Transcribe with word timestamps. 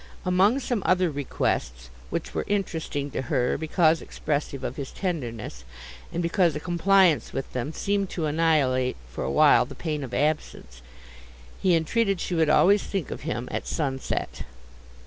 Among 0.25 0.59
some 0.59 0.81
other 0.83 1.11
requests, 1.11 1.91
which 2.09 2.33
were 2.33 2.43
interesting 2.47 3.11
to 3.11 3.21
her, 3.21 3.55
because 3.55 4.01
expressive 4.01 4.63
of 4.63 4.75
his 4.75 4.89
tenderness, 4.89 5.63
and 6.11 6.23
because 6.23 6.55
a 6.55 6.59
compliance 6.59 7.33
with 7.33 7.53
them 7.53 7.71
seemed 7.71 8.09
to 8.09 8.25
annihilate 8.25 8.95
for 9.11 9.23
a 9.23 9.29
while 9.29 9.63
the 9.65 9.75
pain 9.75 10.03
of 10.03 10.11
absence, 10.11 10.81
he 11.61 11.75
entreated 11.75 12.19
she 12.19 12.33
would 12.33 12.49
always 12.49 12.81
think 12.81 13.11
of 13.11 13.21
him 13.21 13.47
at 13.51 13.67
sunset. 13.67 14.41